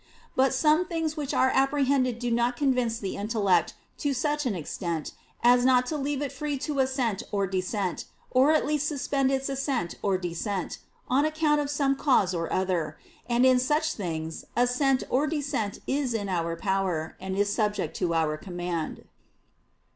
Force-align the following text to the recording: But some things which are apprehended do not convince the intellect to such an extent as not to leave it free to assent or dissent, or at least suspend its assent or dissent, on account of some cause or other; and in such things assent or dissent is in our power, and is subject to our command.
But 0.35 0.51
some 0.51 0.87
things 0.87 1.15
which 1.15 1.31
are 1.31 1.51
apprehended 1.53 2.17
do 2.17 2.31
not 2.31 2.57
convince 2.57 2.97
the 2.97 3.15
intellect 3.17 3.75
to 3.99 4.15
such 4.15 4.47
an 4.47 4.55
extent 4.55 5.13
as 5.43 5.63
not 5.63 5.85
to 5.85 5.95
leave 5.95 6.23
it 6.23 6.31
free 6.31 6.57
to 6.57 6.79
assent 6.79 7.21
or 7.31 7.45
dissent, 7.45 8.05
or 8.31 8.51
at 8.51 8.65
least 8.65 8.87
suspend 8.87 9.31
its 9.31 9.47
assent 9.47 9.93
or 10.01 10.17
dissent, 10.17 10.79
on 11.07 11.23
account 11.23 11.61
of 11.61 11.69
some 11.69 11.95
cause 11.95 12.33
or 12.33 12.51
other; 12.51 12.97
and 13.29 13.45
in 13.45 13.59
such 13.59 13.93
things 13.93 14.43
assent 14.57 15.03
or 15.07 15.27
dissent 15.27 15.77
is 15.85 16.15
in 16.15 16.29
our 16.29 16.55
power, 16.55 17.15
and 17.21 17.37
is 17.37 17.53
subject 17.53 17.95
to 17.97 18.15
our 18.15 18.37
command. 18.37 19.03